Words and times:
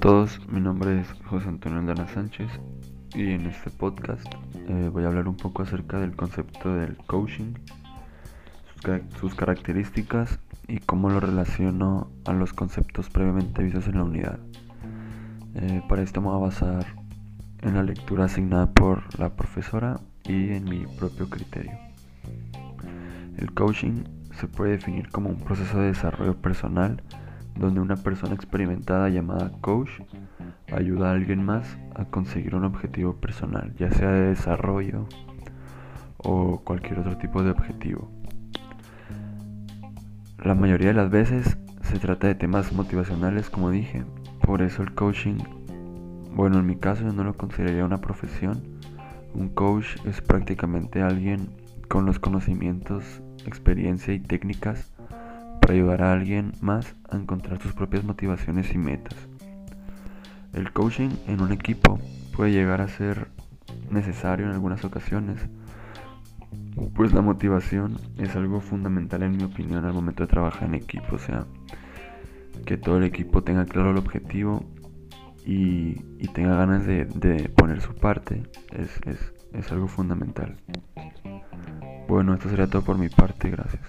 todos, 0.00 0.40
mi 0.48 0.60
nombre 0.60 0.98
es 0.98 1.12
José 1.26 1.48
Antonio 1.48 1.78
Aldana 1.78 2.08
Sánchez 2.08 2.48
y 3.14 3.32
en 3.32 3.46
este 3.46 3.70
podcast 3.70 4.26
eh, 4.54 4.88
voy 4.90 5.04
a 5.04 5.08
hablar 5.08 5.28
un 5.28 5.36
poco 5.36 5.62
acerca 5.62 6.00
del 6.00 6.16
concepto 6.16 6.74
del 6.74 6.96
coaching, 7.06 7.52
sus, 9.20 9.34
características 9.34 10.38
y 10.68 10.78
cómo 10.78 11.10
lo 11.10 11.20
relaciono 11.20 12.10
a 12.24 12.32
los 12.32 12.54
conceptos 12.54 13.10
previamente 13.10 13.62
vistos 13.62 13.88
en 13.88 13.96
la 13.96 14.04
unidad. 14.04 14.38
Eh, 15.54 15.82
para 15.86 16.00
esto 16.00 16.22
me 16.22 16.28
voy 16.28 16.36
a 16.36 16.46
basar 16.46 16.86
en 17.60 17.74
la 17.74 17.82
lectura 17.82 18.24
asignada 18.24 18.70
por 18.72 19.18
la 19.18 19.36
profesora 19.36 20.00
y 20.24 20.52
en 20.52 20.64
mi 20.64 20.86
propio 20.98 21.28
criterio. 21.28 21.78
El 23.36 23.52
coaching 23.52 24.04
se 24.32 24.48
puede 24.48 24.72
definir 24.72 25.10
como 25.10 25.28
un 25.28 25.40
proceso 25.40 25.78
de 25.78 25.88
desarrollo 25.88 26.36
personal 26.40 27.02
donde 27.56 27.80
una 27.80 27.96
persona 27.96 28.34
experimentada 28.34 29.08
llamada 29.08 29.50
coach 29.60 29.90
ayuda 30.72 31.10
a 31.10 31.12
alguien 31.12 31.44
más 31.44 31.78
a 31.94 32.04
conseguir 32.04 32.54
un 32.54 32.64
objetivo 32.64 33.16
personal, 33.16 33.74
ya 33.76 33.90
sea 33.90 34.10
de 34.10 34.28
desarrollo 34.28 35.06
o 36.18 36.60
cualquier 36.60 37.00
otro 37.00 37.16
tipo 37.18 37.42
de 37.42 37.50
objetivo. 37.50 38.10
La 40.42 40.54
mayoría 40.54 40.88
de 40.88 40.94
las 40.94 41.10
veces 41.10 41.58
se 41.82 41.98
trata 41.98 42.26
de 42.26 42.34
temas 42.34 42.72
motivacionales, 42.72 43.50
como 43.50 43.70
dije, 43.70 44.04
por 44.42 44.62
eso 44.62 44.82
el 44.82 44.94
coaching, 44.94 45.38
bueno, 46.34 46.58
en 46.60 46.66
mi 46.66 46.76
caso 46.76 47.04
yo 47.04 47.12
no 47.12 47.24
lo 47.24 47.36
consideraría 47.36 47.84
una 47.84 48.00
profesión. 48.00 48.62
Un 49.34 49.48
coach 49.48 49.96
es 50.06 50.20
prácticamente 50.22 51.02
alguien 51.02 51.50
con 51.88 52.06
los 52.06 52.18
conocimientos, 52.18 53.22
experiencia 53.44 54.14
y 54.14 54.20
técnicas 54.20 54.92
ayudar 55.70 56.02
a 56.02 56.12
alguien 56.12 56.52
más 56.60 56.94
a 57.08 57.16
encontrar 57.16 57.60
sus 57.60 57.72
propias 57.72 58.04
motivaciones 58.04 58.72
y 58.74 58.78
metas. 58.78 59.16
El 60.52 60.72
coaching 60.72 61.10
en 61.26 61.40
un 61.40 61.52
equipo 61.52 61.98
puede 62.36 62.52
llegar 62.52 62.80
a 62.80 62.88
ser 62.88 63.28
necesario 63.90 64.46
en 64.46 64.52
algunas 64.52 64.84
ocasiones, 64.84 65.38
pues 66.94 67.12
la 67.12 67.20
motivación 67.20 67.98
es 68.18 68.34
algo 68.36 68.60
fundamental 68.60 69.22
en 69.22 69.36
mi 69.36 69.44
opinión 69.44 69.84
al 69.84 69.92
momento 69.92 70.24
de 70.24 70.28
trabajar 70.28 70.68
en 70.68 70.74
equipo, 70.74 71.16
o 71.16 71.18
sea, 71.18 71.46
que 72.66 72.76
todo 72.76 72.98
el 72.98 73.04
equipo 73.04 73.42
tenga 73.42 73.64
claro 73.64 73.90
el 73.90 73.98
objetivo 73.98 74.64
y, 75.44 75.94
tenga 76.34 76.54
ganas 76.54 76.86
de, 76.86 77.50
poner 77.56 77.80
su 77.80 77.94
parte, 77.94 78.42
es, 78.72 79.00
es 79.52 79.72
algo 79.72 79.88
fundamental. 79.88 80.56
Bueno, 82.08 82.34
esto 82.34 82.48
sería 82.48 82.66
todo 82.66 82.82
por 82.82 82.98
mi 82.98 83.08
parte, 83.08 83.50
gracias. 83.50 83.82